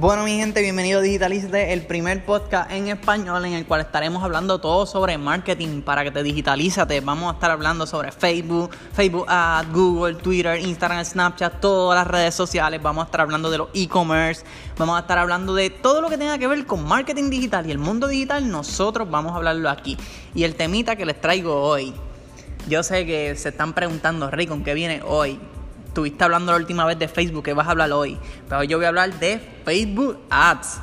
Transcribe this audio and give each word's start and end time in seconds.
Bueno, 0.00 0.24
mi 0.24 0.38
gente, 0.38 0.62
bienvenido 0.62 1.00
a 1.00 1.02
Digitalízate, 1.02 1.74
el 1.74 1.82
primer 1.82 2.24
podcast 2.24 2.70
en 2.70 2.88
español 2.88 3.44
en 3.44 3.52
el 3.52 3.66
cual 3.66 3.82
estaremos 3.82 4.24
hablando 4.24 4.58
todo 4.58 4.86
sobre 4.86 5.18
marketing 5.18 5.82
para 5.82 6.02
que 6.02 6.10
te 6.10 6.22
digitalizate. 6.22 7.02
Vamos 7.02 7.30
a 7.30 7.34
estar 7.34 7.50
hablando 7.50 7.86
sobre 7.86 8.10
Facebook, 8.10 8.70
Facebook 8.94 9.26
Ads, 9.28 9.70
Google, 9.74 10.14
Twitter, 10.14 10.58
Instagram, 10.58 11.04
Snapchat, 11.04 11.60
todas 11.60 11.98
las 11.98 12.06
redes 12.06 12.34
sociales. 12.34 12.80
Vamos 12.82 13.02
a 13.02 13.04
estar 13.04 13.20
hablando 13.20 13.50
de 13.50 13.58
los 13.58 13.68
e-commerce, 13.74 14.42
vamos 14.78 14.96
a 14.96 15.00
estar 15.00 15.18
hablando 15.18 15.54
de 15.54 15.68
todo 15.68 16.00
lo 16.00 16.08
que 16.08 16.16
tenga 16.16 16.38
que 16.38 16.46
ver 16.46 16.64
con 16.64 16.82
marketing 16.82 17.28
digital 17.28 17.66
y 17.66 17.70
el 17.70 17.78
mundo 17.78 18.08
digital. 18.08 18.50
Nosotros 18.50 19.10
vamos 19.10 19.32
a 19.32 19.36
hablarlo 19.36 19.68
aquí. 19.68 19.98
Y 20.34 20.44
el 20.44 20.54
temita 20.54 20.96
que 20.96 21.04
les 21.04 21.20
traigo 21.20 21.60
hoy. 21.60 21.92
Yo 22.70 22.82
sé 22.82 23.04
que 23.04 23.36
se 23.36 23.50
están 23.50 23.74
preguntando, 23.74 24.30
Rey, 24.30 24.46
¿con 24.46 24.64
qué 24.64 24.72
viene 24.72 25.02
hoy? 25.06 25.38
Estuviste 25.90 26.22
hablando 26.22 26.52
la 26.52 26.58
última 26.58 26.84
vez 26.84 26.98
de 27.00 27.08
Facebook, 27.08 27.42
que 27.42 27.52
vas 27.52 27.66
a 27.66 27.72
hablar 27.72 27.90
hoy. 27.90 28.16
Pero 28.48 28.62
yo 28.62 28.78
voy 28.78 28.84
a 28.84 28.88
hablar 28.88 29.18
de 29.18 29.40
Facebook 29.64 30.18
Ads. 30.30 30.80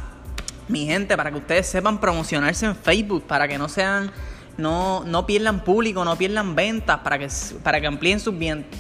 Mi 0.68 0.86
gente, 0.86 1.16
para 1.16 1.32
que 1.32 1.38
ustedes 1.38 1.66
sepan 1.66 1.98
promocionarse 2.00 2.66
en 2.66 2.76
Facebook, 2.76 3.24
para 3.24 3.48
que 3.48 3.58
no 3.58 3.70
sean, 3.70 4.12
no, 4.58 5.06
no 5.06 5.26
pierdan 5.26 5.64
público, 5.64 6.04
no 6.04 6.18
pierdan 6.18 6.56
ventas, 6.56 7.00
para 7.00 7.18
que, 7.18 7.30
para 7.64 7.80
que 7.80 7.88
amplíen 7.88 8.20
sus, 8.20 8.36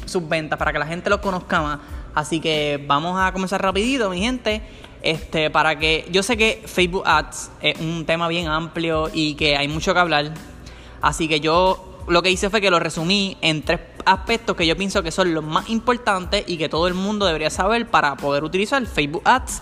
sus 0.05 0.27
ventas, 0.27 0.59
para 0.59 0.73
que 0.73 0.79
la 0.79 0.85
gente 0.85 1.09
los 1.09 1.19
conozca 1.19 1.61
más. 1.61 1.79
Así 2.13 2.41
que 2.41 2.83
vamos 2.85 3.17
a 3.17 3.31
comenzar 3.31 3.61
rapidito, 3.61 4.09
mi 4.09 4.19
gente. 4.19 4.61
Este, 5.01 5.49
para 5.49 5.79
que 5.79 6.09
yo 6.11 6.23
sé 6.23 6.35
que 6.35 6.61
Facebook 6.65 7.03
Ads 7.05 7.51
es 7.61 7.79
un 7.79 8.05
tema 8.05 8.27
bien 8.27 8.47
amplio 8.47 9.09
y 9.13 9.35
que 9.35 9.55
hay 9.55 9.69
mucho 9.69 9.93
que 9.93 9.99
hablar. 9.99 10.33
Así 11.01 11.29
que 11.29 11.39
yo 11.39 12.03
lo 12.09 12.21
que 12.21 12.31
hice 12.31 12.49
fue 12.49 12.59
que 12.59 12.69
lo 12.69 12.79
resumí 12.79 13.37
en 13.39 13.61
tres 13.61 13.79
aspectos 14.07 14.55
que 14.55 14.65
yo 14.65 14.75
pienso 14.77 15.03
que 15.03 15.11
son 15.11 15.33
los 15.33 15.43
más 15.43 15.69
importantes 15.69 16.43
y 16.47 16.57
que 16.57 16.69
todo 16.69 16.87
el 16.87 16.93
mundo 16.93 17.25
debería 17.25 17.49
saber 17.49 17.87
para 17.87 18.15
poder 18.15 18.43
utilizar 18.43 18.83
Facebook 18.85 19.21
Ads. 19.25 19.61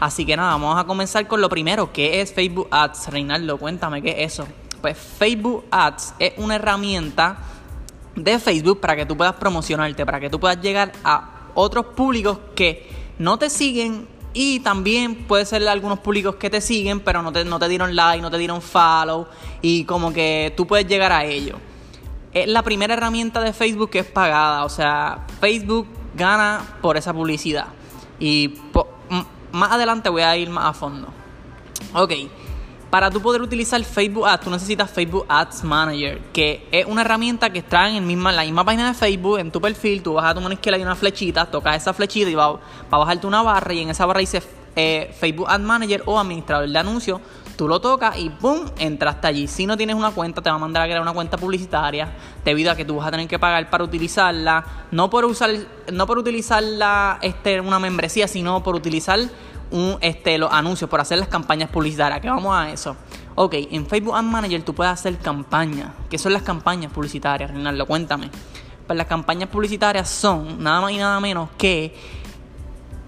Así 0.00 0.26
que 0.26 0.36
nada, 0.36 0.50
vamos 0.50 0.78
a 0.78 0.84
comenzar 0.84 1.26
con 1.26 1.40
lo 1.40 1.48
primero, 1.48 1.92
¿qué 1.92 2.20
es 2.20 2.32
Facebook 2.32 2.68
Ads? 2.70 3.08
Reinaldo, 3.08 3.56
cuéntame 3.58 4.02
qué 4.02 4.24
es 4.24 4.34
eso. 4.34 4.46
Pues 4.80 4.96
Facebook 4.96 5.64
Ads 5.70 6.14
es 6.18 6.32
una 6.36 6.56
herramienta 6.56 7.38
de 8.14 8.38
Facebook 8.38 8.80
para 8.80 8.96
que 8.96 9.06
tú 9.06 9.16
puedas 9.16 9.34
promocionarte, 9.34 10.04
para 10.04 10.20
que 10.20 10.28
tú 10.28 10.38
puedas 10.38 10.60
llegar 10.60 10.92
a 11.04 11.50
otros 11.54 11.86
públicos 11.86 12.38
que 12.54 12.88
no 13.18 13.38
te 13.38 13.50
siguen 13.50 14.06
y 14.32 14.60
también 14.60 15.26
puede 15.26 15.44
ser 15.46 15.66
algunos 15.66 16.00
públicos 16.00 16.36
que 16.36 16.50
te 16.50 16.60
siguen, 16.60 17.00
pero 17.00 17.22
no 17.22 17.32
te, 17.32 17.44
no 17.44 17.58
te 17.58 17.68
dieron 17.68 17.96
like, 17.96 18.22
no 18.22 18.30
te 18.30 18.38
dieron 18.38 18.60
follow 18.60 19.26
y 19.62 19.84
como 19.84 20.12
que 20.12 20.52
tú 20.56 20.66
puedes 20.66 20.86
llegar 20.86 21.12
a 21.12 21.24
ellos 21.24 21.58
es 22.42 22.48
la 22.48 22.62
primera 22.62 22.94
herramienta 22.94 23.40
de 23.40 23.52
Facebook 23.52 23.90
que 23.90 24.00
es 24.00 24.06
pagada. 24.06 24.64
O 24.64 24.68
sea, 24.68 25.26
Facebook 25.40 25.86
gana 26.14 26.60
por 26.80 26.96
esa 26.96 27.12
publicidad. 27.12 27.66
Y 28.18 28.54
más 29.52 29.72
adelante 29.72 30.08
voy 30.08 30.22
a 30.22 30.36
ir 30.36 30.50
más 30.50 30.66
a 30.66 30.72
fondo. 30.72 31.08
Ok. 31.94 32.12
Para 32.90 33.10
tú 33.10 33.20
poder 33.20 33.42
utilizar 33.42 33.82
Facebook 33.84 34.26
Ads, 34.26 34.44
tú 34.44 34.50
necesitas 34.50 34.90
Facebook 34.90 35.26
Ads 35.28 35.62
Manager, 35.62 36.20
que 36.32 36.66
es 36.72 36.86
una 36.86 37.02
herramienta 37.02 37.50
que 37.50 37.58
está 37.58 37.90
en, 37.90 38.06
misma, 38.06 38.32
la 38.32 38.44
misma 38.44 38.64
página 38.64 38.88
de 38.88 38.94
Facebook, 38.94 39.38
en 39.38 39.50
tu 39.50 39.60
perfil, 39.60 40.02
tú 40.02 40.14
vas 40.14 40.24
a 40.24 40.34
tu 40.34 40.40
mano 40.40 40.54
izquierda 40.54 40.78
y 40.78 40.82
una 40.82 40.96
flechita, 40.96 41.44
tocas 41.50 41.76
esa 41.76 41.92
flechita 41.92 42.30
y 42.30 42.34
va, 42.34 42.58
a 42.90 42.96
bajarte 42.96 43.26
una 43.26 43.42
barra 43.42 43.74
y 43.74 43.80
en 43.80 43.90
esa 43.90 44.06
barra 44.06 44.20
dice 44.20 44.42
eh, 44.74 45.14
Facebook 45.20 45.46
Ad 45.50 45.60
Manager 45.60 46.02
o 46.06 46.18
administrador 46.18 46.66
de 46.66 46.78
anuncios 46.78 47.20
Tú 47.58 47.66
lo 47.66 47.80
tocas 47.80 48.16
y 48.16 48.30
¡pum! 48.30 48.60
entraste 48.78 49.26
allí. 49.26 49.48
Si 49.48 49.66
no 49.66 49.76
tienes 49.76 49.96
una 49.96 50.12
cuenta, 50.12 50.40
te 50.40 50.48
va 50.48 50.54
a 50.54 50.60
mandar 50.60 50.84
a 50.84 50.86
crear 50.86 51.02
una 51.02 51.12
cuenta 51.12 51.36
publicitaria 51.36 52.08
debido 52.44 52.70
a 52.70 52.76
que 52.76 52.84
tú 52.84 52.94
vas 52.94 53.08
a 53.08 53.10
tener 53.10 53.26
que 53.26 53.36
pagar 53.36 53.68
para 53.68 53.82
utilizarla. 53.82 54.64
No 54.92 55.10
por 55.10 55.24
usar, 55.24 55.50
no 55.92 56.06
por 56.06 56.18
utilizarla 56.18 57.18
este, 57.20 57.60
una 57.60 57.80
membresía, 57.80 58.28
sino 58.28 58.62
por 58.62 58.76
utilizar 58.76 59.18
un, 59.72 59.98
este, 60.02 60.38
los 60.38 60.52
anuncios, 60.52 60.88
por 60.88 61.00
hacer 61.00 61.18
las 61.18 61.26
campañas 61.26 61.68
publicitarias. 61.68 62.20
Que 62.20 62.30
vamos 62.30 62.54
a 62.56 62.70
eso. 62.70 62.94
Ok, 63.34 63.54
en 63.72 63.86
Facebook 63.86 64.14
Ad 64.14 64.22
Manager 64.22 64.62
tú 64.62 64.72
puedes 64.72 64.92
hacer 64.92 65.18
campañas. 65.18 65.90
¿Qué 66.08 66.16
son 66.16 66.34
las 66.34 66.42
campañas 66.42 66.92
publicitarias, 66.92 67.50
Reinaldo? 67.50 67.86
Cuéntame. 67.86 68.30
Pues 68.86 68.96
las 68.96 69.08
campañas 69.08 69.48
publicitarias 69.48 70.08
son 70.08 70.62
nada 70.62 70.80
más 70.80 70.92
y 70.92 70.98
nada 70.98 71.18
menos 71.18 71.48
que 71.58 71.92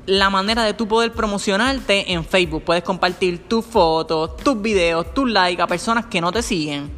la 0.06 0.30
manera 0.30 0.64
de 0.64 0.74
tú 0.74 0.88
poder 0.88 1.12
promocionarte 1.12 2.12
en 2.12 2.24
Facebook. 2.24 2.64
Puedes 2.64 2.82
compartir 2.82 3.48
tus 3.48 3.64
fotos, 3.64 4.36
tus 4.38 4.60
videos, 4.60 5.12
tus 5.14 5.30
likes 5.30 5.62
a 5.62 5.66
personas 5.66 6.06
que 6.06 6.20
no 6.20 6.32
te 6.32 6.42
siguen. 6.42 6.90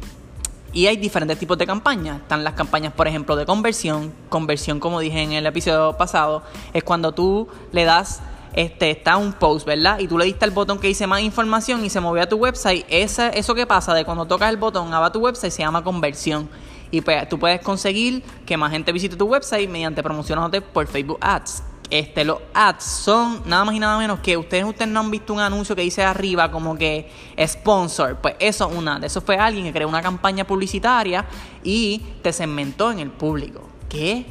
Y 0.71 0.87
hay 0.87 0.97
diferentes 0.97 1.37
tipos 1.37 1.57
de 1.57 1.67
campañas. 1.67 2.21
Están 2.21 2.43
las 2.43 2.53
campañas, 2.53 2.93
por 2.93 3.07
ejemplo, 3.07 3.35
de 3.35 3.45
conversión. 3.45 4.11
Conversión, 4.29 4.79
como 4.79 4.99
dije 4.99 5.21
en 5.21 5.33
el 5.33 5.45
episodio 5.45 5.95
pasado, 5.97 6.41
es 6.73 6.83
cuando 6.83 7.11
tú 7.11 7.47
le 7.71 7.85
das, 7.85 8.21
este, 8.53 8.89
está 8.89 9.17
un 9.17 9.33
post, 9.33 9.67
¿verdad? 9.67 9.99
Y 9.99 10.07
tú 10.07 10.17
le 10.17 10.25
diste 10.25 10.45
el 10.45 10.51
botón 10.51 10.79
que 10.79 10.87
dice 10.87 11.05
más 11.05 11.21
información 11.21 11.85
y 11.85 11.91
se 11.91 11.99
movió 11.99 12.23
a 12.23 12.25
tu 12.25 12.37
website. 12.37 12.85
Esa, 12.89 13.29
eso 13.29 13.53
que 13.53 13.67
pasa 13.67 13.93
de 13.93 14.03
cuando 14.03 14.25
tocas 14.25 14.49
el 14.49 14.57
botón 14.57 14.91
a 14.93 15.11
tu 15.11 15.19
website 15.19 15.51
se 15.51 15.61
llama 15.61 15.83
conversión. 15.83 16.49
Y 16.89 17.01
pues 17.01 17.29
tú 17.29 17.37
puedes 17.37 17.61
conseguir 17.61 18.23
que 18.45 18.57
más 18.57 18.71
gente 18.71 18.91
visite 18.91 19.15
tu 19.15 19.25
website 19.25 19.69
mediante 19.69 20.01
promocionándote 20.01 20.61
por 20.61 20.87
Facebook 20.87 21.19
Ads. 21.21 21.72
Este, 21.89 22.23
los 22.23 22.39
ads 22.53 22.83
son 22.83 23.43
nada 23.45 23.65
más 23.65 23.75
y 23.75 23.79
nada 23.79 23.97
menos 23.97 24.19
que 24.19 24.35
ustedes, 24.35 24.65
ustedes 24.65 24.89
no 24.89 25.01
han 25.01 25.11
visto 25.11 25.33
un 25.33 25.39
anuncio 25.39 25.75
que 25.75 25.83
dice 25.83 26.03
arriba 26.03 26.49
como 26.49 26.75
que 26.75 27.09
sponsor. 27.45 28.17
Pues 28.17 28.35
eso 28.39 28.69
es 28.69 28.75
una, 28.75 28.99
eso 29.03 29.21
fue 29.21 29.37
alguien 29.37 29.65
que 29.65 29.73
creó 29.73 29.87
una 29.87 30.01
campaña 30.01 30.45
publicitaria 30.45 31.25
y 31.63 31.99
te 32.21 32.33
segmentó 32.33 32.91
en 32.91 32.99
el 32.99 33.11
público. 33.11 33.61
¿Qué? 33.89 34.25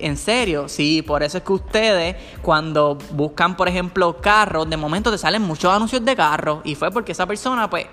¿En 0.00 0.16
serio? 0.16 0.68
Sí, 0.68 1.02
por 1.02 1.22
eso 1.22 1.38
es 1.38 1.44
que 1.44 1.52
ustedes 1.52 2.16
cuando 2.42 2.98
buscan, 3.12 3.56
por 3.56 3.68
ejemplo, 3.68 4.18
carros, 4.20 4.68
de 4.68 4.76
momento 4.76 5.10
te 5.10 5.18
salen 5.18 5.42
muchos 5.42 5.72
anuncios 5.72 6.04
de 6.04 6.14
carros 6.14 6.60
y 6.64 6.74
fue 6.74 6.90
porque 6.90 7.12
esa 7.12 7.26
persona 7.26 7.70
pues 7.70 7.86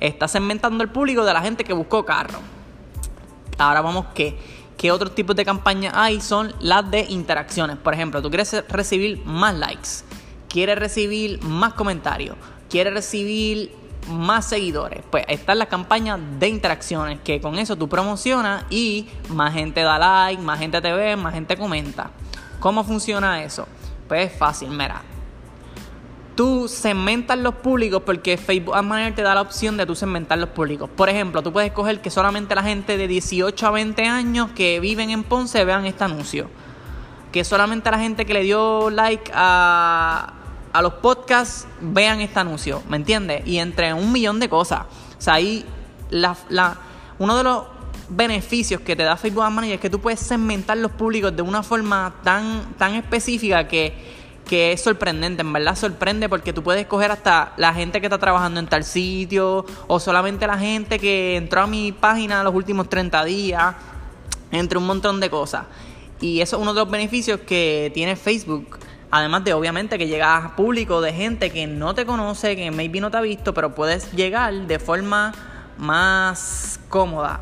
está 0.00 0.28
segmentando 0.28 0.82
el 0.82 0.90
público 0.90 1.24
de 1.24 1.32
la 1.32 1.42
gente 1.42 1.64
que 1.64 1.72
buscó 1.72 2.04
carro. 2.04 2.38
Ahora 3.58 3.80
vamos 3.80 4.06
que 4.14 4.38
¿Qué 4.76 4.90
otros 4.90 5.14
tipos 5.14 5.36
de 5.36 5.44
campañas 5.44 5.94
hay? 5.96 6.20
Son 6.20 6.52
las 6.60 6.90
de 6.90 7.06
interacciones. 7.08 7.76
Por 7.76 7.94
ejemplo, 7.94 8.20
tú 8.20 8.28
quieres 8.28 8.64
recibir 8.68 9.24
más 9.24 9.54
likes, 9.54 9.88
quieres 10.48 10.78
recibir 10.78 11.42
más 11.42 11.74
comentarios, 11.74 12.36
quieres 12.68 12.92
recibir 12.92 13.72
más 14.08 14.46
seguidores. 14.46 15.02
Pues 15.10 15.24
están 15.28 15.58
las 15.58 15.68
campañas 15.68 16.18
de 16.38 16.48
interacciones, 16.48 17.20
que 17.24 17.40
con 17.40 17.58
eso 17.58 17.76
tú 17.76 17.88
promocionas 17.88 18.64
y 18.70 19.08
más 19.28 19.54
gente 19.54 19.80
da 19.82 19.98
like, 19.98 20.42
más 20.42 20.58
gente 20.58 20.80
te 20.80 20.92
ve, 20.92 21.16
más 21.16 21.34
gente 21.34 21.56
comenta. 21.56 22.10
¿Cómo 22.60 22.84
funciona 22.84 23.42
eso? 23.42 23.66
Pues 24.08 24.32
es 24.32 24.38
fácil, 24.38 24.70
mira 24.70 25.13
tú 26.34 26.68
segmentas 26.68 27.38
los 27.38 27.54
públicos 27.54 28.02
porque 28.04 28.36
Facebook 28.36 28.74
Ad 28.74 29.14
te 29.14 29.22
da 29.22 29.34
la 29.34 29.40
opción 29.40 29.76
de 29.76 29.86
tú 29.86 29.94
segmentar 29.94 30.38
los 30.38 30.50
públicos. 30.50 30.90
Por 30.94 31.08
ejemplo, 31.08 31.42
tú 31.42 31.52
puedes 31.52 31.70
escoger 31.70 32.00
que 32.00 32.10
solamente 32.10 32.54
la 32.54 32.62
gente 32.62 32.96
de 32.96 33.08
18 33.08 33.66
a 33.66 33.70
20 33.70 34.04
años 34.06 34.50
que 34.54 34.80
viven 34.80 35.10
en 35.10 35.22
Ponce 35.22 35.64
vean 35.64 35.86
este 35.86 36.04
anuncio. 36.04 36.48
Que 37.32 37.44
solamente 37.44 37.90
la 37.90 37.98
gente 37.98 38.26
que 38.26 38.34
le 38.34 38.42
dio 38.42 38.90
like 38.90 39.30
a, 39.34 40.34
a 40.72 40.82
los 40.82 40.94
podcasts 40.94 41.66
vean 41.80 42.20
este 42.20 42.38
anuncio. 42.40 42.82
¿Me 42.88 42.96
entiendes? 42.96 43.46
Y 43.46 43.58
entre 43.58 43.92
un 43.94 44.12
millón 44.12 44.40
de 44.40 44.48
cosas. 44.48 44.82
O 45.18 45.22
sea, 45.22 45.34
ahí 45.34 45.64
la, 46.10 46.36
la, 46.48 46.76
uno 47.18 47.36
de 47.36 47.44
los 47.44 47.64
beneficios 48.08 48.80
que 48.80 48.96
te 48.96 49.02
da 49.02 49.16
Facebook 49.16 49.44
Ad 49.44 49.50
Manager 49.50 49.74
es 49.76 49.80
que 49.80 49.90
tú 49.90 50.00
puedes 50.00 50.20
segmentar 50.20 50.76
los 50.76 50.92
públicos 50.92 51.34
de 51.34 51.42
una 51.42 51.62
forma 51.62 52.14
tan, 52.22 52.74
tan 52.76 52.94
específica 52.94 53.66
que 53.66 54.23
que 54.44 54.72
es 54.72 54.82
sorprendente, 54.82 55.42
en 55.42 55.52
verdad 55.52 55.76
sorprende 55.76 56.28
porque 56.28 56.52
tú 56.52 56.62
puedes 56.62 56.82
escoger 56.82 57.10
hasta 57.10 57.52
la 57.56 57.72
gente 57.72 58.00
que 58.00 58.06
está 58.06 58.18
trabajando 58.18 58.60
en 58.60 58.66
tal 58.66 58.84
sitio 58.84 59.64
o 59.86 60.00
solamente 60.00 60.46
la 60.46 60.58
gente 60.58 60.98
que 60.98 61.36
entró 61.36 61.62
a 61.62 61.66
mi 61.66 61.92
página 61.92 62.42
los 62.44 62.54
últimos 62.54 62.88
30 62.88 63.24
días, 63.24 63.74
entre 64.50 64.78
un 64.78 64.86
montón 64.86 65.20
de 65.20 65.30
cosas. 65.30 65.64
Y 66.20 66.40
eso 66.40 66.56
es 66.56 66.62
uno 66.62 66.74
de 66.74 66.80
los 66.80 66.90
beneficios 66.90 67.40
que 67.40 67.90
tiene 67.94 68.16
Facebook. 68.16 68.78
Además 69.10 69.44
de 69.44 69.54
obviamente 69.54 69.96
que 69.96 70.08
llegas 70.08 70.44
a 70.44 70.56
público 70.56 71.00
de 71.00 71.12
gente 71.12 71.50
que 71.50 71.66
no 71.66 71.94
te 71.94 72.04
conoce, 72.04 72.56
que 72.56 72.70
maybe 72.70 73.00
no 73.00 73.10
te 73.10 73.16
ha 73.16 73.20
visto, 73.20 73.54
pero 73.54 73.74
puedes 73.74 74.12
llegar 74.12 74.52
de 74.52 74.78
forma 74.78 75.32
más 75.78 76.80
cómoda 76.88 77.40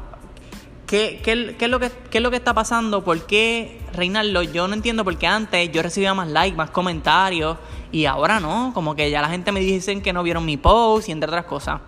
¿Qué, 0.93 1.23
es 1.59 1.71
lo 1.71 1.81
que, 1.81 1.87
es 1.87 2.21
lo 2.21 2.31
que 2.31 2.37
está 2.37 2.53
pasando? 2.53 3.03
¿Por 3.03 3.25
qué, 3.25 3.81
Reinaldo? 3.95 4.43
Yo 4.43 4.69
no 4.69 4.75
entiendo 4.75 5.05
por 5.05 5.17
qué 5.17 5.27
antes 5.27 5.73
yo 5.73 5.83
recibía 5.83 6.13
más 6.13 6.29
likes, 6.29 6.55
más 6.55 6.69
comentarios 6.69 7.57
y 7.91 8.05
ahora 8.05 8.41
no. 8.41 8.73
Como 8.75 8.95
que 8.95 9.11
ya 9.11 9.23
la 9.23 9.31
gente 9.31 9.53
me 9.53 9.61
dicen 9.61 10.03
que 10.03 10.13
no 10.13 10.23
vieron 10.23 10.45
mi 10.45 10.59
post 10.59 11.09
y 11.09 11.13
entre 11.13 11.31
otras 11.31 11.47
cosas. 11.47 11.81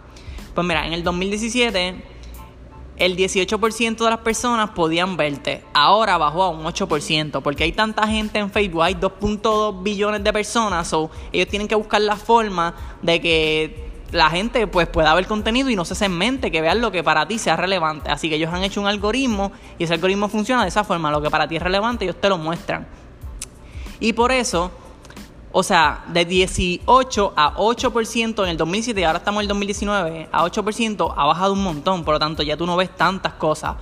Pues 0.54 0.66
mira, 0.66 0.86
en 0.86 0.94
el 0.94 1.04
2017 1.04 2.02
el 2.96 3.14
18% 3.14 3.96
de 3.96 4.10
las 4.10 4.20
personas 4.20 4.70
podían 4.70 5.18
verte. 5.18 5.62
Ahora 5.74 6.16
bajó 6.16 6.42
a 6.44 6.48
un 6.48 6.64
8%, 6.64 7.42
porque 7.42 7.64
hay 7.64 7.72
tanta 7.72 8.06
gente 8.06 8.38
en 8.38 8.50
Facebook, 8.50 8.84
hay 8.84 8.94
2.2 8.94 9.82
billones 9.82 10.24
de 10.24 10.32
personas, 10.32 10.90
o 10.94 11.10
ellos 11.30 11.48
tienen 11.48 11.68
que 11.68 11.74
buscar 11.74 12.00
la 12.00 12.16
forma 12.16 12.74
de 13.02 13.20
que 13.20 13.83
la 14.12 14.30
gente 14.30 14.66
pues 14.66 14.86
pueda 14.86 15.12
ver 15.14 15.26
contenido 15.26 15.70
y 15.70 15.76
no 15.76 15.84
se 15.84 16.08
mente 16.08 16.50
que 16.50 16.60
vean 16.60 16.80
lo 16.80 16.92
que 16.92 17.02
para 17.02 17.26
ti 17.26 17.38
sea 17.38 17.56
relevante. 17.56 18.10
Así 18.10 18.28
que 18.28 18.36
ellos 18.36 18.52
han 18.52 18.62
hecho 18.62 18.80
un 18.80 18.86
algoritmo 18.86 19.52
y 19.78 19.84
ese 19.84 19.94
algoritmo 19.94 20.28
funciona 20.28 20.62
de 20.62 20.68
esa 20.68 20.84
forma. 20.84 21.10
Lo 21.10 21.20
que 21.20 21.30
para 21.30 21.48
ti 21.48 21.56
es 21.56 21.62
relevante 21.62 22.04
ellos 22.04 22.20
te 22.20 22.28
lo 22.28 22.38
muestran. 22.38 22.86
Y 24.00 24.12
por 24.12 24.32
eso 24.32 24.70
O 25.56 25.62
sea, 25.62 26.02
de 26.08 26.24
18 26.24 27.32
a 27.36 27.54
8% 27.54 28.42
en 28.42 28.48
el 28.48 28.56
2007 28.56 29.00
y 29.00 29.04
ahora 29.04 29.18
estamos 29.18 29.38
en 29.38 29.42
el 29.42 29.48
2019, 29.48 30.28
a 30.32 30.44
8% 30.44 31.14
ha 31.16 31.26
bajado 31.26 31.52
un 31.52 31.62
montón. 31.62 32.02
Por 32.02 32.14
lo 32.14 32.18
tanto, 32.18 32.42
ya 32.42 32.56
tú 32.56 32.66
no 32.66 32.74
ves 32.76 32.90
tantas 32.96 33.34
cosas. 33.34 33.76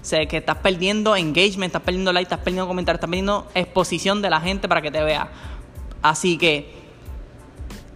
O 0.00 0.04
sea, 0.04 0.24
que 0.26 0.38
estás 0.38 0.56
perdiendo 0.56 1.14
engagement, 1.14 1.66
estás 1.66 1.82
perdiendo 1.82 2.14
like, 2.14 2.24
estás 2.24 2.38
perdiendo 2.38 2.66
comentarios, 2.66 2.96
estás 2.96 3.10
perdiendo 3.10 3.46
exposición 3.54 4.22
de 4.22 4.30
la 4.30 4.40
gente 4.40 4.68
para 4.68 4.80
que 4.80 4.90
te 4.90 5.02
vea. 5.02 5.30
Así 6.00 6.38
que, 6.38 6.72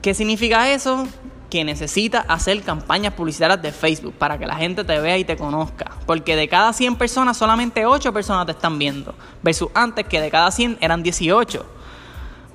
¿qué 0.03 0.13
significa 0.13 0.71
eso? 0.71 1.07
Que 1.51 1.65
necesitas 1.65 2.25
hacer 2.29 2.63
campañas 2.63 3.15
publicitarias 3.15 3.63
de 3.63 3.73
Facebook 3.73 4.15
para 4.15 4.39
que 4.39 4.47
la 4.47 4.57
gente 4.57 4.85
te 4.85 4.99
vea 4.99 5.17
y 5.17 5.25
te 5.25 5.37
conozca. 5.37 5.93
Porque 6.07 6.37
de 6.37 6.49
cada 6.49 6.73
100 6.73 6.97
personas, 6.97 7.37
solamente 7.37 7.87
8 7.87 8.13
personas 8.13 8.47
te 8.47 8.53
están 8.53 8.79
viendo. 8.79 9.15
Versus 9.43 9.69
antes 9.75 10.07
que 10.07 10.21
de 10.21 10.31
cada 10.31 10.51
100 10.51 10.79
eran 10.81 11.03
18. 11.03 11.77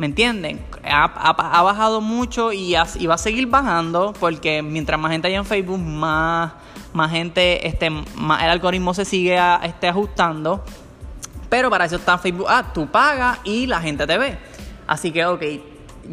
¿Me 0.02 0.08
entienden? 0.08 0.66
Ha, 0.84 1.62
bajado 1.62 2.02
mucho 2.02 2.52
y, 2.52 2.74
va 2.74 3.14
a 3.14 3.18
seguir 3.20 3.46
bajando 3.46 4.14
porque 4.20 4.64
mientras 4.64 5.00
más 5.00 5.12
gente 5.12 5.28
haya 5.28 5.38
en 5.38 5.46
Facebook, 5.46 5.78
más, 5.78 6.54
gente, 7.12 7.68
este, 7.68 7.86
el 7.86 8.50
algoritmo 8.50 8.96
se 8.96 9.06
sigue 9.06 9.40
este, 9.64 9.88
ajustando. 9.88 10.64
Pero 11.50 11.70
para 11.70 11.86
eso 11.86 11.98
está 11.98 12.18
Facebook 12.18 12.48
Ah, 12.50 12.72
tú 12.74 12.88
pagas 12.88 13.40
y 13.44 13.68
la 13.68 13.80
gente 13.80 14.08
te 14.08 14.18
ve. 14.18 14.40
Así 14.88 15.12
que, 15.12 15.24
ok, 15.24 15.44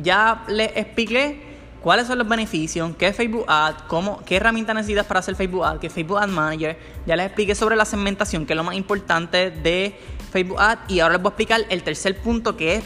ya 0.03 0.45
les 0.49 0.77
expliqué 0.77 1.48
cuáles 1.88 2.06
son 2.06 2.19
los 2.19 2.29
beneficios, 2.29 2.90
qué 2.99 3.06
es 3.06 3.17
Facebook 3.17 3.46
Ad, 3.49 3.76
cómo, 3.87 4.23
qué 4.26 4.37
herramientas 4.37 4.76
necesitas 4.76 5.06
para 5.06 5.20
hacer 5.20 5.37
Facebook 5.37 5.64
Ad, 5.64 5.79
qué 5.79 5.88
Facebook 5.88 6.19
Ad 6.19 6.29
Manager. 6.29 6.79
Ya 7.06 7.17
les 7.17 7.25
expliqué 7.25 7.55
sobre 7.55 7.76
la 7.76 7.87
segmentación, 7.87 8.44
que 8.44 8.52
es 8.52 8.58
lo 8.58 8.62
más 8.62 8.75
importante 8.75 9.50
de 9.50 9.99
Facebook 10.31 10.61
Ad. 10.61 10.81
Y 10.88 11.00
ahora 11.00 11.14
les 11.14 11.23
voy 11.23 11.31
a 11.31 11.32
explicar 11.32 11.62
el 11.70 11.82
tercer 11.82 12.20
punto 12.20 12.58
que 12.58 12.75
es 12.75 12.85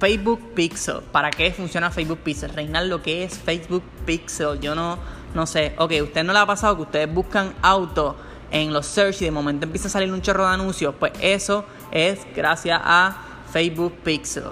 Facebook 0.00 0.54
Pixel. 0.54 1.00
¿Para 1.12 1.28
qué 1.30 1.52
funciona 1.52 1.90
Facebook 1.90 2.20
Pixel? 2.20 2.54
Reinar 2.54 2.86
lo 2.86 3.02
que 3.02 3.22
es 3.22 3.38
Facebook 3.38 3.82
Pixel. 4.06 4.58
Yo 4.60 4.74
no, 4.74 4.96
no 5.34 5.46
sé. 5.46 5.74
Ok, 5.76 5.92
¿usted 6.04 6.24
no 6.24 6.32
le 6.32 6.38
ha 6.38 6.46
pasado 6.46 6.74
que 6.76 6.82
ustedes 6.84 7.12
buscan 7.12 7.52
auto 7.60 8.16
en 8.50 8.72
los 8.72 8.86
search 8.86 9.20
y 9.20 9.26
de 9.26 9.30
momento 9.30 9.66
empieza 9.66 9.88
a 9.88 9.90
salir 9.90 10.10
un 10.10 10.22
chorro 10.22 10.48
de 10.48 10.54
anuncios? 10.54 10.94
Pues 10.98 11.12
eso 11.20 11.66
es 11.90 12.20
gracias 12.34 12.80
a 12.82 13.14
Facebook 13.52 13.92
Pixel. 14.02 14.44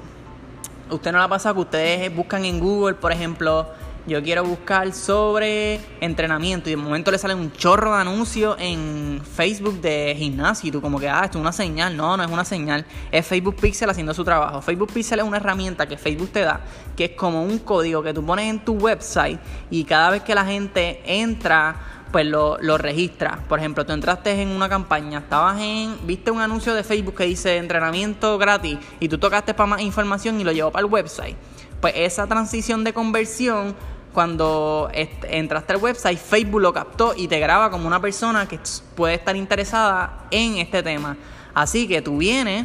¿Usted 0.91 1.13
no 1.13 1.19
le 1.19 1.25
ha 1.25 1.29
pasado 1.29 1.55
que 1.55 1.61
ustedes 1.63 2.15
buscan 2.15 2.45
en 2.45 2.61
Google, 2.61 2.95
por 2.97 3.11
ejemplo, 3.11 3.67
yo 4.07 4.23
quiero 4.23 4.45
buscar 4.45 4.93
sobre 4.93 5.81
entrenamiento 6.01 6.69
y 6.69 6.73
de 6.73 6.77
momento 6.77 7.11
le 7.11 7.19
sale 7.19 7.35
un 7.35 7.53
chorro 7.53 7.93
de 7.93 8.01
anuncios 8.01 8.57
en 8.61 9.21
Facebook 9.21 9.81
de 9.81 10.15
gimnasio 10.17 10.69
y 10.69 10.71
tú 10.71 10.81
como 10.81 11.01
que, 11.01 11.09
ah, 11.09 11.23
esto 11.25 11.39
es 11.39 11.43
una 11.43 11.53
señal. 11.53 11.97
No, 11.97 12.17
no 12.17 12.23
es 12.23 12.31
una 12.31 12.45
señal. 12.45 12.87
Es 13.11 13.27
Facebook 13.27 13.57
Pixel 13.57 13.91
haciendo 13.91 14.15
su 14.15 14.25
trabajo. 14.25 14.63
Facebook 14.63 14.93
Pixel 14.93 15.19
es 15.19 15.25
una 15.25 15.39
herramienta 15.39 15.87
que 15.87 15.97
Facebook 15.97 16.31
te 16.31 16.41
da, 16.41 16.61
que 16.97 17.07
es 17.07 17.11
como 17.13 17.43
un 17.43 17.59
código 17.59 18.03
que 18.03 18.15
tú 18.15 18.25
pones 18.25 18.49
en 18.49 18.65
tu 18.65 18.75
website 18.75 19.41
y 19.71 19.83
cada 19.85 20.11
vez 20.11 20.23
que 20.23 20.35
la 20.35 20.45
gente 20.45 21.03
entra 21.05 21.77
pues 22.13 22.25
lo, 22.25 22.59
lo 22.61 22.79
registra. 22.79 23.41
Por 23.49 23.59
ejemplo, 23.59 23.85
tú 23.85 23.93
entraste 23.93 24.41
en 24.41 24.51
una 24.51 24.69
campaña, 24.69 25.19
estabas 25.19 25.61
en, 25.61 25.99
viste 26.07 26.31
un 26.31 26.41
anuncio 26.41 26.75
de 26.75 26.85
Facebook 26.85 27.17
que 27.17 27.25
dice 27.25 27.57
entrenamiento 27.57 28.39
gratis 28.39 28.79
y 29.01 29.09
tú 29.09 29.19
tocaste 29.19 29.53
para 29.53 29.67
más 29.67 29.81
información 29.81 30.41
y 30.41 30.45
lo 30.45 30.53
llevó 30.53 30.71
para 30.71 30.87
el 30.87 30.93
website. 30.93 31.37
Pues 31.81 31.93
esa 31.97 32.27
transición 32.27 32.85
de 32.85 32.93
conversión 32.93 33.75
cuando 34.17 34.89
entraste 34.95 35.75
al 35.75 35.79
website, 35.79 36.19
Facebook 36.19 36.63
lo 36.63 36.73
captó 36.73 37.13
y 37.15 37.29
te 37.29 37.39
graba 37.39 37.71
como 37.71 37.87
una 37.87 38.01
persona 38.01 38.49
que 38.49 38.59
puede 38.95 39.13
estar 39.13 39.37
interesada 39.37 40.27
en 40.31 40.57
este 40.57 40.83
tema. 40.83 41.19
Así 41.53 41.87
que 41.87 42.01
tú 42.01 42.17
vienes, 42.17 42.65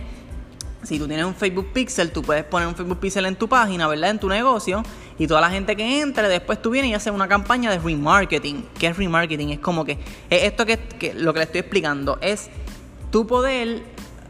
si 0.82 0.98
tú 0.98 1.10
tienes 1.10 1.26
un 1.26 1.36
Facebook 1.36 1.74
Pixel, 1.74 2.14
tú 2.14 2.22
puedes 2.22 2.46
poner 2.46 2.70
un 2.70 2.76
Facebook 2.76 3.00
Pixel 3.02 3.26
en 3.26 3.36
tu 3.36 3.50
página, 3.50 3.86
¿verdad? 3.90 4.12
En 4.12 4.20
tu 4.20 4.30
negocio. 4.30 4.82
Y 5.20 5.28
toda 5.28 5.42
la 5.42 5.50
gente 5.50 5.76
que 5.76 6.00
entre, 6.00 6.30
después 6.30 6.62
tú 6.62 6.70
vienes 6.70 6.92
y 6.92 6.94
haces 6.94 7.12
una 7.12 7.28
campaña 7.28 7.70
de 7.70 7.80
remarketing. 7.80 8.66
¿Qué 8.80 8.88
es 8.88 8.96
remarketing? 8.96 9.50
Es 9.50 9.60
como 9.60 9.84
que, 9.84 10.00
esto 10.30 10.66
que, 10.66 10.80
lo 11.18 11.34
que 11.34 11.40
le 11.40 11.44
estoy 11.44 11.60
explicando, 11.60 12.18
es 12.22 12.50
tu 13.12 13.28
poder 13.28 13.84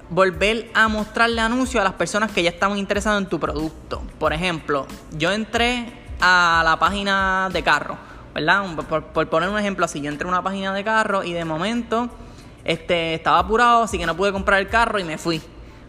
volver 0.09 0.71
a 0.73 0.87
mostrarle 0.87 1.39
anuncios 1.41 1.81
a 1.81 1.83
las 1.83 1.93
personas 1.93 2.31
que 2.31 2.41
ya 2.41 2.49
estaban 2.49 2.79
interesadas 2.79 3.21
en 3.21 3.29
tu 3.29 3.39
producto. 3.39 4.01
Por 4.17 4.33
ejemplo, 4.33 4.87
yo 5.19 5.31
entré 5.31 6.00
a 6.21 6.61
la 6.63 6.77
página 6.77 7.49
de 7.51 7.63
carro, 7.63 7.97
¿verdad? 8.33 8.63
Por, 8.87 9.27
poner 9.27 9.49
un 9.49 9.57
ejemplo 9.57 9.85
así, 9.85 9.99
yo 10.01 10.09
entré 10.09 10.25
a 10.27 10.29
una 10.29 10.43
página 10.43 10.73
de 10.73 10.83
carro 10.83 11.23
y 11.23 11.33
de 11.33 11.43
momento 11.43 12.09
este, 12.63 13.15
estaba 13.15 13.39
apurado, 13.39 13.83
así 13.83 13.97
que 13.97 14.05
no 14.05 14.15
pude 14.15 14.31
comprar 14.31 14.59
el 14.59 14.67
carro 14.67 14.99
y 14.99 15.03
me 15.03 15.17
fui. 15.17 15.41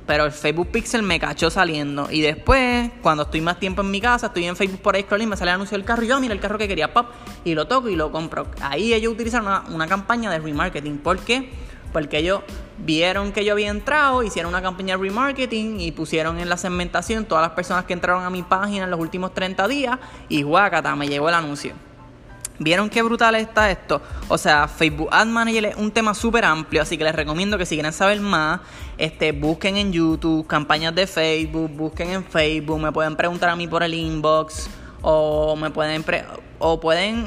Pero 0.06 0.24
el 0.24 0.32
Facebook 0.32 0.68
Pixel 0.72 1.02
me 1.02 1.20
cachó 1.20 1.48
saliendo. 1.48 2.08
Y 2.10 2.22
después, 2.22 2.90
cuando 3.02 3.22
estoy 3.22 3.40
más 3.40 3.60
tiempo 3.60 3.82
en 3.82 3.90
mi 3.90 4.00
casa, 4.00 4.26
estoy 4.26 4.46
en 4.46 4.56
Facebook 4.56 4.80
por 4.80 4.96
ahí 4.96 5.02
scrolling, 5.02 5.28
me 5.28 5.36
sale 5.36 5.52
el 5.52 5.54
anuncio 5.54 5.78
del 5.78 5.84
carro 5.84 6.02
y 6.02 6.08
yo, 6.08 6.18
mira 6.18 6.34
el 6.34 6.40
carro 6.40 6.58
que 6.58 6.66
quería, 6.66 6.92
pop, 6.92 7.06
y 7.44 7.54
lo 7.54 7.68
toco 7.68 7.88
y 7.88 7.94
lo 7.94 8.10
compro. 8.10 8.48
Ahí 8.60 8.92
ellos 8.94 9.12
utilizaron 9.12 9.46
una, 9.46 9.62
una 9.68 9.86
campaña 9.86 10.30
de 10.30 10.40
remarketing. 10.40 10.98
¿Por 10.98 11.20
qué? 11.20 11.50
Porque 11.92 12.18
ellos 12.18 12.40
vieron 12.84 13.32
que 13.32 13.44
yo 13.44 13.52
había 13.52 13.70
entrado, 13.70 14.22
hicieron 14.22 14.50
una 14.50 14.62
campaña 14.62 14.96
de 14.96 15.02
remarketing 15.02 15.80
y 15.80 15.92
pusieron 15.92 16.38
en 16.38 16.48
la 16.48 16.56
segmentación 16.56 17.24
todas 17.24 17.42
las 17.42 17.52
personas 17.52 17.84
que 17.84 17.92
entraron 17.92 18.24
a 18.24 18.30
mi 18.30 18.42
página 18.42 18.84
en 18.84 18.90
los 18.90 19.00
últimos 19.00 19.32
30 19.34 19.68
días 19.68 19.98
y 20.28 20.42
guácata, 20.42 20.94
me 20.96 21.08
llegó 21.08 21.28
el 21.28 21.34
anuncio. 21.34 21.74
¿Vieron 22.58 22.90
qué 22.90 23.02
brutal 23.02 23.34
está 23.34 23.70
esto? 23.70 24.00
O 24.28 24.38
sea, 24.38 24.68
Facebook 24.68 25.08
Ad 25.10 25.26
Manager 25.26 25.64
es 25.64 25.76
un 25.76 25.90
tema 25.90 26.14
súper 26.14 26.44
amplio, 26.44 26.82
así 26.82 26.96
que 26.96 27.04
les 27.04 27.14
recomiendo 27.14 27.58
que 27.58 27.66
si 27.66 27.74
quieren 27.74 27.92
saber 27.92 28.20
más, 28.20 28.60
este, 28.98 29.32
busquen 29.32 29.76
en 29.76 29.92
YouTube 29.92 30.46
campañas 30.46 30.94
de 30.94 31.06
Facebook, 31.06 31.70
busquen 31.70 32.10
en 32.10 32.24
Facebook, 32.24 32.78
me 32.78 32.92
pueden 32.92 33.16
preguntar 33.16 33.48
a 33.48 33.56
mí 33.56 33.66
por 33.66 33.82
el 33.82 33.94
inbox 33.94 34.68
o 35.00 35.56
me 35.56 35.70
pueden 35.70 36.04
o 36.64 36.78
pueden 36.78 37.24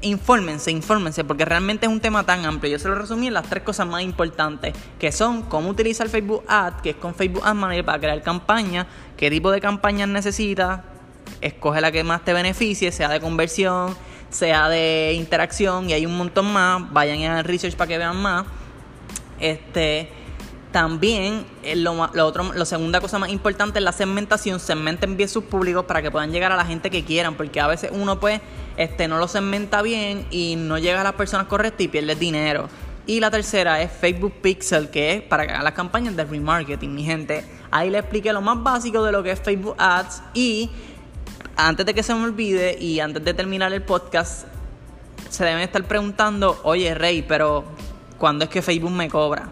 infórmense, 0.00 0.70
infórmense 0.70 1.22
porque 1.22 1.44
realmente 1.44 1.84
es 1.84 1.92
un 1.92 2.00
tema 2.00 2.24
tan 2.24 2.46
amplio. 2.46 2.72
Yo 2.72 2.78
se 2.78 2.88
lo 2.88 2.94
resumí 2.94 3.26
en 3.26 3.34
las 3.34 3.46
tres 3.46 3.62
cosas 3.62 3.86
más 3.86 4.02
importantes, 4.02 4.74
que 4.98 5.12
son 5.12 5.42
cómo 5.42 5.68
utilizar 5.68 6.08
Facebook 6.08 6.42
Ad, 6.48 6.80
que 6.80 6.90
es 6.90 6.96
con 6.96 7.14
Facebook 7.14 7.42
Ad 7.44 7.54
Manager 7.54 7.84
para 7.84 7.98
crear 7.98 8.22
campañas, 8.22 8.86
qué 9.18 9.30
tipo 9.30 9.50
de 9.50 9.60
campañas 9.60 10.08
necesitas, 10.08 10.80
escoge 11.42 11.82
la 11.82 11.92
que 11.92 12.02
más 12.02 12.24
te 12.24 12.32
beneficie, 12.32 12.90
sea 12.90 13.10
de 13.10 13.20
conversión, 13.20 13.94
sea 14.30 14.70
de 14.70 15.12
interacción 15.14 15.90
y 15.90 15.92
hay 15.92 16.06
un 16.06 16.16
montón 16.16 16.50
más. 16.50 16.90
Vayan 16.90 17.30
al 17.30 17.44
research 17.44 17.76
para 17.76 17.88
que 17.88 17.98
vean 17.98 18.16
más. 18.16 18.46
Este 19.38 20.10
también, 20.72 21.46
eh, 21.62 21.76
lo, 21.76 22.10
lo, 22.12 22.26
otro, 22.26 22.52
la 22.52 22.64
segunda 22.64 23.00
cosa 23.00 23.18
más 23.18 23.30
importante 23.30 23.78
es 23.78 23.84
la 23.84 23.92
segmentación. 23.92 24.60
Segmenten 24.60 25.16
bien 25.16 25.28
sus 25.28 25.44
públicos 25.44 25.84
para 25.86 26.02
que 26.02 26.10
puedan 26.10 26.30
llegar 26.30 26.52
a 26.52 26.56
la 26.56 26.64
gente 26.64 26.90
que 26.90 27.04
quieran, 27.04 27.34
porque 27.34 27.60
a 27.60 27.66
veces 27.66 27.90
uno 27.92 28.20
pues 28.20 28.40
este, 28.76 29.08
no 29.08 29.18
lo 29.18 29.28
segmenta 29.28 29.80
bien 29.82 30.26
y 30.30 30.56
no 30.56 30.78
llega 30.78 31.00
a 31.00 31.04
las 31.04 31.14
personas 31.14 31.46
correctas 31.46 31.80
y 31.80 31.88
pierde 31.88 32.14
dinero. 32.14 32.68
Y 33.06 33.20
la 33.20 33.30
tercera 33.30 33.80
es 33.80 33.90
Facebook 33.90 34.34
Pixel, 34.42 34.90
que 34.90 35.14
es 35.14 35.22
para 35.22 35.46
que 35.46 35.52
hagan 35.52 35.64
las 35.64 35.72
campañas 35.72 36.14
de 36.14 36.24
remarketing, 36.24 36.94
mi 36.94 37.04
gente. 37.04 37.42
Ahí 37.70 37.88
les 37.88 38.02
expliqué 38.02 38.32
lo 38.34 38.42
más 38.42 38.62
básico 38.62 39.02
de 39.02 39.12
lo 39.12 39.22
que 39.22 39.30
es 39.30 39.40
Facebook 39.40 39.74
Ads 39.78 40.22
y 40.34 40.70
antes 41.56 41.86
de 41.86 41.94
que 41.94 42.02
se 42.02 42.14
me 42.14 42.24
olvide 42.24 42.76
y 42.78 43.00
antes 43.00 43.24
de 43.24 43.32
terminar 43.32 43.72
el 43.72 43.82
podcast, 43.82 44.46
se 45.30 45.44
deben 45.44 45.62
estar 45.62 45.82
preguntando, 45.84 46.60
oye 46.64 46.94
Rey, 46.94 47.24
pero 47.26 47.64
¿cuándo 48.18 48.44
es 48.44 48.50
que 48.50 48.60
Facebook 48.60 48.92
me 48.92 49.08
cobra? 49.08 49.48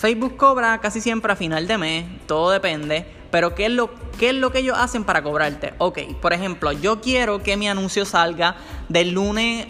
Facebook 0.00 0.38
cobra 0.38 0.78
casi 0.78 1.02
siempre 1.02 1.30
a 1.30 1.36
final 1.36 1.66
de 1.66 1.76
mes, 1.76 2.06
todo 2.26 2.50
depende. 2.52 3.04
Pero 3.30 3.54
¿qué 3.54 3.66
es, 3.66 3.72
lo, 3.72 3.90
¿qué 4.18 4.30
es 4.30 4.34
lo 4.34 4.50
que 4.50 4.60
ellos 4.60 4.78
hacen 4.78 5.04
para 5.04 5.22
cobrarte? 5.22 5.74
Ok, 5.76 5.98
por 6.22 6.32
ejemplo, 6.32 6.72
yo 6.72 7.02
quiero 7.02 7.42
que 7.42 7.58
mi 7.58 7.68
anuncio 7.68 8.06
salga 8.06 8.56
del 8.88 9.10
lunes, 9.10 9.66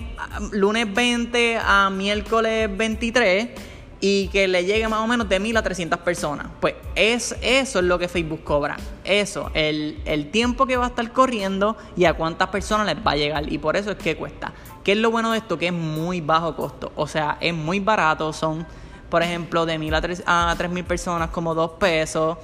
lunes 0.52 0.94
20 0.94 1.58
a 1.58 1.90
miércoles 1.90 2.70
23 2.74 3.48
y 4.00 4.28
que 4.28 4.46
le 4.46 4.64
llegue 4.64 4.86
más 4.86 5.00
o 5.00 5.08
menos 5.08 5.28
de 5.28 5.40
mil 5.40 5.56
a 5.56 5.62
300 5.64 5.98
personas. 5.98 6.46
Pues 6.60 6.76
es, 6.94 7.34
eso 7.42 7.80
es 7.80 7.84
lo 7.84 7.98
que 7.98 8.06
Facebook 8.06 8.44
cobra. 8.44 8.76
Eso, 9.02 9.50
el, 9.54 10.00
el 10.04 10.30
tiempo 10.30 10.64
que 10.64 10.76
va 10.76 10.84
a 10.84 10.88
estar 10.90 11.12
corriendo 11.12 11.76
y 11.96 12.04
a 12.04 12.14
cuántas 12.14 12.50
personas 12.50 12.86
les 12.86 13.04
va 13.04 13.10
a 13.10 13.16
llegar. 13.16 13.52
Y 13.52 13.58
por 13.58 13.76
eso 13.76 13.90
es 13.90 13.96
que 13.96 14.16
cuesta. 14.16 14.52
¿Qué 14.84 14.92
es 14.92 14.98
lo 14.98 15.10
bueno 15.10 15.32
de 15.32 15.38
esto? 15.38 15.58
Que 15.58 15.66
es 15.66 15.72
muy 15.72 16.20
bajo 16.20 16.54
costo. 16.54 16.92
O 16.94 17.08
sea, 17.08 17.36
es 17.40 17.52
muy 17.52 17.80
barato. 17.80 18.32
Son 18.32 18.64
por 19.10 19.22
ejemplo, 19.22 19.66
de 19.66 19.78
mil 19.78 19.94
a 19.94 20.00
tres 20.00 20.22
a 20.26 20.56
mil 20.70 20.84
personas 20.84 21.30
como 21.30 21.54
dos 21.54 21.72
pesos, 21.72 22.38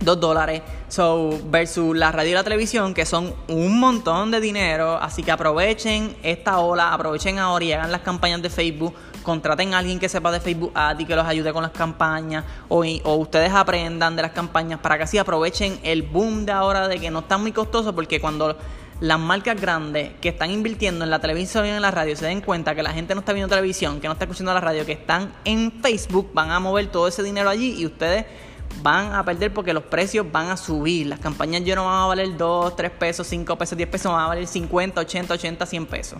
dos 0.00 0.20
dólares, 0.20 0.62
so, 0.88 1.30
versus 1.46 1.96
la 1.96 2.12
radio 2.12 2.30
y 2.30 2.34
la 2.34 2.44
televisión, 2.44 2.94
que 2.94 3.04
son 3.04 3.34
un 3.48 3.80
montón 3.80 4.30
de 4.30 4.40
dinero. 4.40 4.96
Así 4.96 5.22
que 5.22 5.32
aprovechen 5.32 6.16
esta 6.22 6.60
ola, 6.60 6.94
aprovechen 6.94 7.38
ahora 7.38 7.64
y 7.64 7.72
hagan 7.72 7.92
las 7.92 8.02
campañas 8.02 8.40
de 8.42 8.50
Facebook. 8.50 8.94
Contraten 9.22 9.74
a 9.74 9.78
alguien 9.78 9.98
que 9.98 10.08
sepa 10.08 10.30
de 10.30 10.40
Facebook 10.40 10.72
Ad 10.74 11.00
y 11.00 11.04
que 11.04 11.14
los 11.14 11.26
ayude 11.26 11.52
con 11.52 11.62
las 11.62 11.72
campañas. 11.72 12.44
O, 12.68 12.84
o 13.04 13.14
ustedes 13.16 13.52
aprendan 13.52 14.16
de 14.16 14.22
las 14.22 14.30
campañas 14.30 14.80
para 14.80 14.96
que 14.96 15.04
así 15.04 15.18
aprovechen 15.18 15.80
el 15.82 16.02
boom 16.02 16.46
de 16.46 16.52
ahora 16.52 16.88
de 16.88 16.98
que 16.98 17.10
no 17.10 17.18
está 17.18 17.36
muy 17.36 17.52
costoso. 17.52 17.94
Porque 17.94 18.20
cuando 18.20 18.56
las 19.00 19.18
marcas 19.18 19.60
grandes 19.60 20.12
que 20.20 20.30
están 20.30 20.50
invirtiendo 20.50 21.04
en 21.04 21.10
la 21.10 21.20
televisión 21.20 21.66
y 21.66 21.70
en 21.70 21.80
la 21.80 21.90
radio 21.90 22.16
se 22.16 22.26
den 22.26 22.40
cuenta 22.40 22.74
que 22.74 22.82
la 22.82 22.92
gente 22.92 23.14
no 23.14 23.20
está 23.20 23.32
viendo 23.32 23.48
televisión, 23.48 24.00
que 24.00 24.08
no 24.08 24.14
está 24.14 24.24
escuchando 24.24 24.52
la 24.52 24.60
radio, 24.60 24.84
que 24.84 24.92
están 24.92 25.32
en 25.44 25.70
Facebook, 25.82 26.30
van 26.34 26.50
a 26.50 26.58
mover 26.58 26.88
todo 26.88 27.06
ese 27.06 27.22
dinero 27.22 27.48
allí 27.48 27.76
y 27.78 27.86
ustedes 27.86 28.26
van 28.82 29.14
a 29.14 29.24
perder 29.24 29.52
porque 29.52 29.72
los 29.72 29.84
precios 29.84 30.26
van 30.30 30.50
a 30.50 30.56
subir. 30.56 31.06
Las 31.06 31.20
campañas 31.20 31.64
ya 31.64 31.74
no 31.74 31.84
van 31.84 32.02
a 32.02 32.06
valer 32.06 32.36
2, 32.36 32.76
3 32.76 32.90
pesos, 32.92 33.26
5 33.26 33.56
pesos, 33.56 33.76
10 33.76 33.88
pesos, 33.88 34.12
van 34.12 34.24
a 34.24 34.28
valer 34.28 34.46
50, 34.46 35.00
80, 35.00 35.34
80, 35.34 35.66
100 35.66 35.86
pesos. 35.86 36.18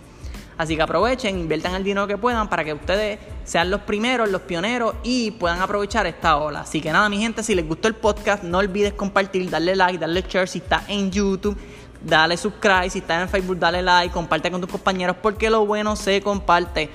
Así 0.57 0.75
que 0.75 0.81
aprovechen, 0.81 1.39
inviertan 1.39 1.73
el 1.75 1.85
dinero 1.85 2.05
que 2.05 2.17
puedan 2.17 2.49
para 2.49 2.65
que 2.65 2.73
ustedes 2.73 3.17
sean 3.45 3.69
los 3.69 3.79
primeros, 3.81 4.29
los 4.29 4.41
pioneros 4.41 4.93
y 5.03 5.31
puedan 5.31 5.61
aprovechar 5.61 6.05
esta 6.05 6.35
ola. 6.35 6.61
Así 6.61 6.81
que 6.81 6.91
nada, 6.91 7.07
mi 7.07 7.17
gente, 7.17 7.43
si 7.43 7.55
les 7.55 7.65
gustó 7.65 7.87
el 7.87 7.95
podcast, 7.95 8.43
no 8.43 8.57
olvides 8.57 8.91
compartir, 8.91 9.49
darle 9.49 9.73
like, 9.77 9.97
darle 9.97 10.21
share 10.27 10.49
si 10.49 10.57
está 10.57 10.83
en 10.89 11.11
YouTube. 11.11 11.57
Dale 12.01 12.37
subscribe, 12.37 12.89
si 12.89 12.99
está 12.99 13.21
en 13.21 13.29
Facebook, 13.29 13.59
dale 13.59 13.81
like, 13.81 14.13
comparte 14.13 14.49
con 14.49 14.61
tus 14.61 14.69
compañeros 14.69 15.17
porque 15.21 15.49
lo 15.49 15.65
bueno 15.65 15.95
se 15.95 16.21
comparte. 16.21 16.89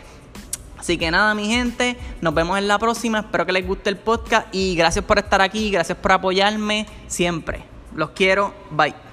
Así 0.79 0.99
que 0.99 1.11
nada, 1.11 1.35
mi 1.35 1.47
gente, 1.47 1.97
nos 2.21 2.35
vemos 2.35 2.59
en 2.59 2.69
la 2.69 2.79
próxima. 2.79 3.21
Espero 3.21 3.47
que 3.47 3.53
les 3.53 3.67
guste 3.67 3.91
el 3.91 3.97
podcast 3.97 4.47
y 4.53 4.75
gracias 4.77 5.05
por 5.05 5.19
estar 5.19 5.41
aquí, 5.41 5.71
gracias 5.71 5.97
por 5.97 6.13
apoyarme 6.13 6.87
siempre. 7.07 7.65
Los 7.95 8.11
quiero, 8.11 8.53
bye. 8.71 9.04